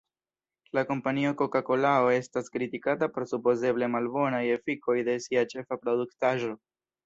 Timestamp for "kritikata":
2.57-3.11